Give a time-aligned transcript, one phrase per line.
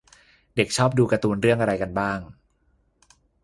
[0.55, 2.19] เด็กชอบการ์ตูนเรื่องอะไรกันบ้าง